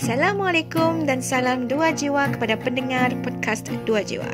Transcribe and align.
Assalamualaikum 0.00 1.04
dan 1.04 1.20
salam 1.20 1.68
dua 1.68 1.92
jiwa 1.92 2.32
kepada 2.32 2.56
pendengar 2.56 3.12
podcast 3.20 3.68
Dua 3.84 4.00
Jiwa. 4.00 4.32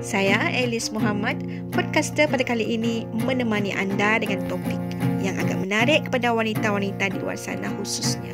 Saya 0.00 0.48
Elis 0.56 0.88
Muhammad, 0.88 1.36
podcaster 1.68 2.24
pada 2.24 2.40
kali 2.40 2.64
ini 2.64 3.04
menemani 3.12 3.76
anda 3.76 4.16
dengan 4.16 4.40
topik 4.48 4.80
yang 5.20 5.36
agak 5.36 5.60
menarik 5.60 6.08
kepada 6.08 6.32
wanita-wanita 6.32 7.12
di 7.12 7.20
luar 7.20 7.36
sana 7.36 7.68
khususnya. 7.76 8.32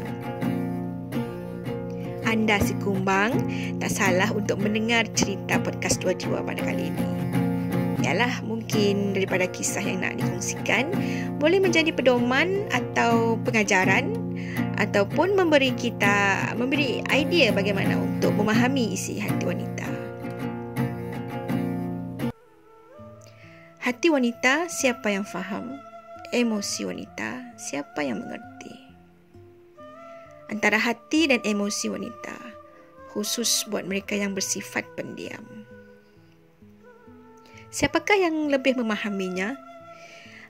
Anda 2.22 2.62
si 2.62 2.78
kumbang, 2.78 3.34
tak 3.82 3.90
salah 3.90 4.30
untuk 4.30 4.62
mendengar 4.62 5.10
cerita 5.18 5.58
podcast 5.58 5.98
Dua 5.98 6.14
Jiwa 6.14 6.46
pada 6.46 6.62
kali 6.62 6.94
ini. 6.94 7.06
Yalah, 8.06 8.38
mungkin 8.46 9.18
daripada 9.18 9.50
kisah 9.50 9.82
yang 9.82 10.06
nak 10.06 10.14
dikongsikan 10.22 10.94
boleh 11.42 11.58
menjadi 11.58 11.90
pedoman 11.90 12.70
atau 12.70 13.34
pengajaran 13.42 14.27
ataupun 14.78 15.34
memberi 15.34 15.74
kita 15.74 16.48
memberi 16.54 17.02
idea 17.10 17.50
bagaimana 17.50 17.98
untuk 17.98 18.30
memahami 18.38 18.94
isi 18.94 19.18
hati 19.18 19.42
wanita. 19.42 19.86
Hati 23.82 24.06
wanita 24.06 24.70
siapa 24.70 25.10
yang 25.10 25.26
faham? 25.26 25.74
Emosi 26.30 26.86
wanita 26.86 27.58
siapa 27.58 28.06
yang 28.06 28.22
mengerti? 28.22 28.76
Antara 30.48 30.78
hati 30.78 31.26
dan 31.26 31.42
emosi 31.42 31.90
wanita 31.90 32.36
khusus 33.10 33.66
buat 33.66 33.82
mereka 33.88 34.14
yang 34.14 34.36
bersifat 34.36 34.86
pendiam. 34.94 35.42
Siapakah 37.68 38.16
yang 38.16 38.48
lebih 38.48 38.78
memahaminya? 38.78 39.67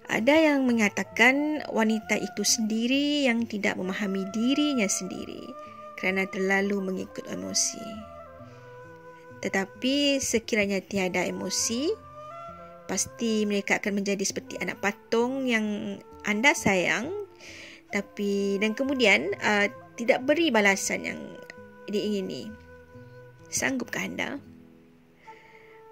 Ada 0.09 0.35
yang 0.53 0.65
mengatakan 0.65 1.61
wanita 1.69 2.17
itu 2.17 2.41
sendiri 2.41 3.29
yang 3.29 3.45
tidak 3.45 3.77
memahami 3.77 4.25
dirinya 4.33 4.89
sendiri 4.89 5.53
kerana 6.01 6.25
terlalu 6.25 6.81
mengikut 6.81 7.29
emosi. 7.29 7.84
Tetapi 9.45 10.17
sekiranya 10.17 10.81
tiada 10.81 11.23
emosi, 11.28 11.92
pasti 12.89 13.45
mereka 13.45 13.78
akan 13.84 14.00
menjadi 14.00 14.25
seperti 14.25 14.56
anak 14.65 14.81
patung 14.81 15.45
yang 15.45 16.00
anda 16.25 16.56
sayang 16.56 17.28
tapi 17.89 18.61
dan 18.61 18.77
kemudian 18.77 19.33
uh, 19.41 19.69
tidak 19.97 20.25
beri 20.25 20.53
balasan 20.53 21.05
yang 21.05 21.20
diingini. 21.89 22.53
Sanggupkah 23.48 24.05
anda? 24.05 24.37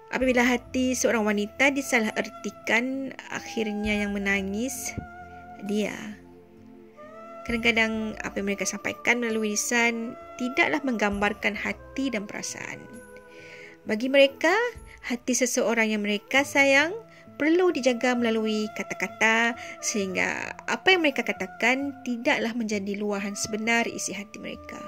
Apabila 0.07 0.39
hati 0.39 0.95
seorang 0.95 1.27
wanita 1.27 1.67
disalahertikan, 1.75 3.11
akhirnya 3.27 4.07
yang 4.07 4.15
menangis 4.15 4.95
dia. 5.67 5.95
Kadang-kadang 7.43 8.15
apa 8.23 8.39
yang 8.39 8.47
mereka 8.51 8.67
sampaikan 8.67 9.19
melalui 9.19 9.55
lisan 9.55 10.15
tidaklah 10.39 10.79
menggambarkan 10.83 11.55
hati 11.55 12.11
dan 12.11 12.23
perasaan. 12.23 12.79
Bagi 13.87 14.11
mereka, 14.11 14.51
hati 15.07 15.31
seseorang 15.31 15.91
yang 15.95 16.03
mereka 16.03 16.43
sayang 16.43 16.91
perlu 17.39 17.71
dijaga 17.71 18.17
melalui 18.17 18.67
kata-kata 18.75 19.55
sehingga 19.79 20.57
apa 20.67 20.91
yang 20.91 21.05
mereka 21.05 21.23
katakan 21.23 21.93
tidaklah 22.03 22.51
menjadi 22.57 22.97
luahan 22.99 23.37
sebenar 23.37 23.87
isi 23.87 24.11
hati 24.11 24.41
mereka. 24.43 24.81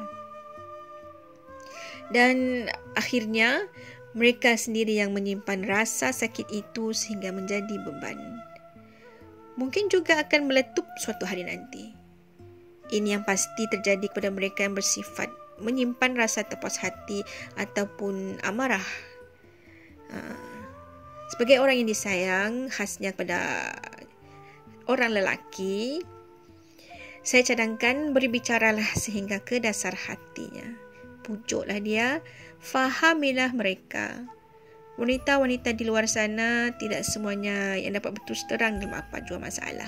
Dan 2.09 2.65
akhirnya 2.97 3.69
mereka 4.17 4.57
sendiri 4.57 4.97
yang 4.97 5.13
menyimpan 5.13 5.65
rasa 5.69 6.09
sakit 6.09 6.49
itu 6.49 6.91
sehingga 6.95 7.29
menjadi 7.29 7.75
beban. 7.85 8.17
Mungkin 9.59 9.91
juga 9.91 10.23
akan 10.23 10.49
meletup 10.49 10.87
suatu 10.97 11.27
hari 11.27 11.45
nanti. 11.45 11.93
Ini 12.89 13.19
yang 13.19 13.23
pasti 13.27 13.69
terjadi 13.69 14.09
kepada 14.09 14.33
mereka 14.33 14.65
yang 14.65 14.73
bersifat 14.73 15.29
menyimpan 15.61 16.15
rasa 16.15 16.47
terpuas 16.47 16.79
hati 16.79 17.21
ataupun 17.59 18.39
amarah. 18.41 18.81
Ha. 20.09 20.17
Sebagai 21.29 21.61
orang 21.61 21.83
yang 21.83 21.89
disayang, 21.91 22.53
khasnya 22.73 23.13
kepada 23.13 23.69
orang 24.89 25.13
lelaki, 25.13 26.01
saya 27.21 27.45
cadangkan 27.45 28.15
berbicaralah 28.17 28.89
sehingga 28.97 29.37
ke 29.43 29.61
dasar 29.61 29.93
hatinya. 29.93 30.88
Pujuklah 31.29 31.77
dia 31.77 32.25
fahamilah 32.57 33.53
mereka. 33.53 34.25
Wanita-wanita 34.97 35.77
di 35.77 35.85
luar 35.85 36.09
sana 36.09 36.73
tidak 36.81 37.05
semuanya 37.05 37.77
yang 37.77 37.93
dapat 37.93 38.17
berterus 38.17 38.41
terang 38.49 38.81
dalam 38.81 38.97
apa 38.97 39.21
jua 39.21 39.37
masalah. 39.37 39.87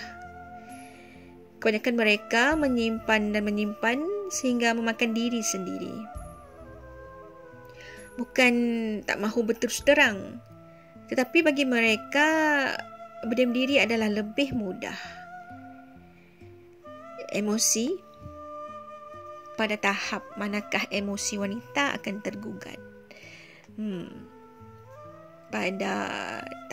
Kebanyakan 1.58 1.96
mereka 1.98 2.54
menyimpan 2.54 3.34
dan 3.34 3.42
menyimpan 3.42 4.06
sehingga 4.30 4.78
memakan 4.78 5.18
diri 5.18 5.42
sendiri. 5.42 5.98
Bukan 8.22 8.54
tak 9.02 9.18
mahu 9.18 9.42
berterus 9.42 9.82
terang. 9.82 10.38
Tetapi 11.10 11.42
bagi 11.42 11.66
mereka, 11.66 12.30
berdiam 13.26 13.50
diri 13.50 13.82
adalah 13.82 14.14
lebih 14.14 14.54
mudah. 14.54 14.96
Emosi 17.34 18.11
pada 19.62 19.78
tahap 19.78 20.26
manakah 20.42 20.82
emosi 20.90 21.38
wanita 21.38 21.94
akan 22.02 22.26
tergugat. 22.26 22.82
Hmm. 23.78 24.10
Pada 25.54 25.94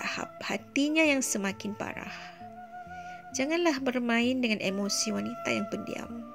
tahap 0.01 0.33
hatinya 0.41 1.05
yang 1.05 1.21
semakin 1.21 1.77
parah. 1.77 2.17
Janganlah 3.37 3.77
bermain 3.85 4.41
dengan 4.41 4.57
emosi 4.65 5.13
wanita 5.13 5.53
yang 5.53 5.69
pendiam. 5.69 6.33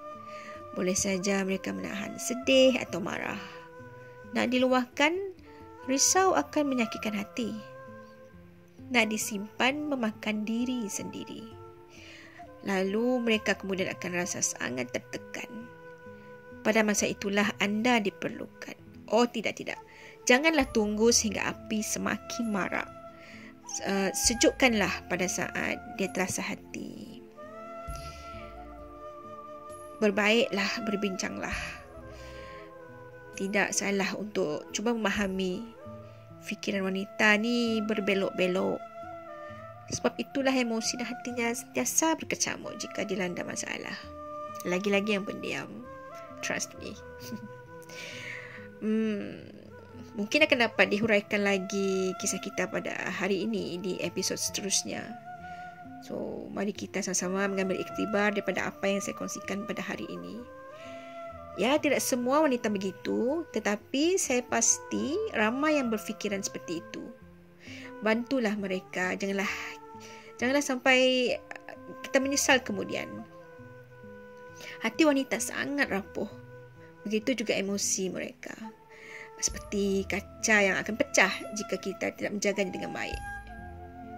Boleh 0.78 0.94
saja 0.94 1.42
mereka 1.42 1.74
menahan 1.74 2.22
sedih 2.22 2.78
atau 2.78 3.02
marah. 3.02 3.42
Nak 4.38 4.54
diluahkan, 4.54 5.18
risau 5.90 6.38
akan 6.38 6.70
menyakitkan 6.70 7.18
hati. 7.18 7.58
Nak 8.94 9.10
disimpan, 9.10 9.90
memakan 9.90 10.46
diri 10.46 10.86
sendiri. 10.86 11.50
Lalu 12.62 13.26
mereka 13.26 13.58
kemudian 13.58 13.90
akan 13.90 14.22
rasa 14.22 14.46
sangat 14.46 14.94
tertekan. 14.94 15.50
Pada 16.64 16.80
masa 16.82 17.12
itulah 17.12 17.52
anda 17.60 18.00
diperlukan. 18.00 18.80
Oh 19.12 19.28
tidak 19.28 19.60
tidak. 19.60 19.80
Janganlah 20.24 20.72
tunggu 20.72 21.12
sehingga 21.12 21.52
api 21.52 21.84
semakin 21.84 22.48
marak. 22.48 22.88
Uh, 23.84 24.08
sejukkanlah 24.16 24.92
pada 25.12 25.28
saat 25.28 25.76
dia 26.00 26.08
terasa 26.16 26.40
hati. 26.40 27.20
Berbaiklah, 30.00 30.88
berbincanglah. 30.88 31.56
Tidak 33.36 33.76
salah 33.76 34.16
untuk 34.16 34.68
cuba 34.72 34.96
memahami 34.96 35.64
fikiran 36.44 36.88
wanita 36.88 37.36
ni 37.40 37.80
berbelok-belok. 37.84 38.80
Sebab 39.92 40.16
itulah 40.16 40.56
emosi 40.56 41.00
dan 41.00 41.08
hatinya 41.12 41.48
sentiasa 41.52 42.16
berkecamuk 42.16 42.76
jika 42.80 43.04
dilanda 43.04 43.44
masalah. 43.44 43.96
Lagi-lagi 44.64 45.20
yang 45.20 45.28
pendiam. 45.28 45.93
Trust 46.44 46.76
me. 46.84 46.92
hmm, 48.84 49.48
mungkin 50.20 50.46
akan 50.46 50.70
dapat 50.70 50.92
dihuraikan 50.92 51.42
lagi 51.42 52.12
kisah 52.20 52.44
kita 52.44 52.70
pada 52.70 52.94
hari 53.10 53.48
ini 53.48 53.80
di 53.80 53.98
episod 54.04 54.38
seterusnya. 54.38 55.02
So, 56.04 56.46
mari 56.52 56.76
kita 56.76 57.00
sama-sama 57.00 57.48
mengambil 57.48 57.80
iktibar 57.80 58.36
daripada 58.36 58.68
apa 58.68 58.92
yang 58.92 59.00
saya 59.00 59.16
kongsikan 59.16 59.64
pada 59.64 59.80
hari 59.80 60.04
ini. 60.12 60.44
Ya, 61.56 61.80
tidak 61.80 62.04
semua 62.04 62.44
wanita 62.44 62.68
begitu, 62.68 63.48
tetapi 63.56 64.20
saya 64.20 64.44
pasti 64.44 65.16
ramai 65.32 65.80
yang 65.80 65.88
berfikiran 65.88 66.44
seperti 66.44 66.84
itu. 66.84 67.04
Bantulah 68.04 68.58
mereka, 68.60 69.16
janganlah 69.16 69.48
janganlah 70.36 70.66
sampai 70.66 71.00
kita 72.04 72.20
menyesal 72.20 72.60
kemudian. 72.60 73.08
Hati 74.82 75.04
wanita 75.04 75.40
sangat 75.40 75.90
rapuh. 75.90 76.28
Begitu 77.04 77.44
juga 77.44 77.56
emosi 77.56 78.10
mereka. 78.12 78.56
Seperti 79.44 80.08
kaca 80.08 80.58
yang 80.64 80.80
akan 80.80 80.96
pecah 80.96 81.32
jika 81.58 81.76
kita 81.76 82.16
tidak 82.16 82.32
menjaganya 82.32 82.72
dengan 82.72 82.92
baik. 82.96 83.22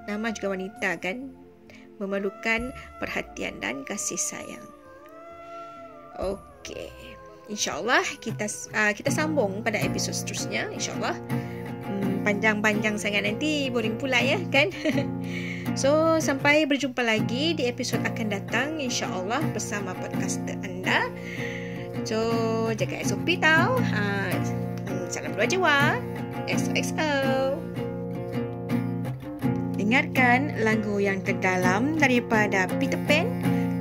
Nama 0.06 0.28
juga 0.38 0.54
wanita 0.54 1.02
kan 1.02 1.34
memerlukan 1.98 2.70
perhatian 3.02 3.58
dan 3.58 3.82
kasih 3.88 4.20
sayang. 4.20 4.66
Okey. 6.22 6.92
InsyaAllah 7.46 8.06
kita 8.22 8.50
uh, 8.74 8.94
kita 8.94 9.10
sambung 9.14 9.62
pada 9.62 9.78
episod 9.82 10.14
seterusnya. 10.14 10.70
InsyaAllah. 10.74 11.18
Hmm, 11.86 12.26
panjang-panjang 12.26 12.98
sangat 12.98 13.26
nanti 13.26 13.70
boring 13.70 13.98
pula 13.98 14.18
ya 14.18 14.38
kan. 14.50 14.70
So 15.74 16.22
sampai 16.22 16.70
berjumpa 16.70 17.02
lagi 17.02 17.58
di 17.58 17.66
episod 17.66 17.98
akan 18.06 18.30
datang 18.30 18.78
insya-Allah 18.78 19.42
bersama 19.50 19.98
podcaster 19.98 20.54
anda. 20.62 21.10
So 22.06 22.22
jaga 22.78 23.02
SOP 23.02 23.42
tau. 23.42 23.82
Ha, 23.82 24.30
hmm, 24.86 25.10
salam 25.10 25.34
dua 25.34 25.50
jiwa. 25.50 25.98
XOXO. 26.46 27.58
Dengarkan 29.82 30.62
lagu 30.62 31.02
yang 31.02 31.26
terdalam 31.26 31.98
daripada 31.98 32.70
Peter 32.78 33.02
Pan 33.10 33.26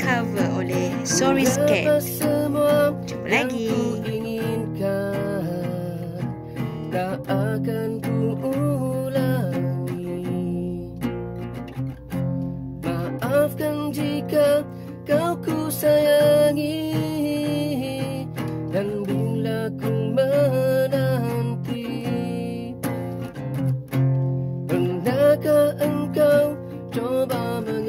cover 0.00 0.48
oleh 0.56 0.88
Sorry 1.04 1.44
Scat. 1.44 2.00
Jumpa 3.04 3.28
lagi. 3.28 3.69
Tak 6.94 7.26
akan 7.26 7.98
ku 7.98 8.94
maafkan 13.54 13.94
jika 13.94 14.66
kau 15.06 15.38
ku 15.38 15.70
sayangi. 15.70 16.90
Dan 18.74 19.06
bila 19.06 19.70
ku 19.78 19.90
menanti 20.10 21.86
pernahkah 24.66 25.78
engkau 25.78 26.58
coba 26.90 27.62
meng- 27.62 27.83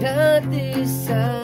done 0.00 0.50
this 0.50 1.06
side. 1.06 1.39